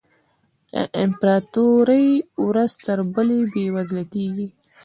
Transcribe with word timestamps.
د 0.71 0.73
امپراتوري 1.03 2.07
ورځ 2.47 2.71
تر 2.85 2.99
بلې 3.13 3.39
بېوزله 3.51 4.03
کېږي. 4.13 4.47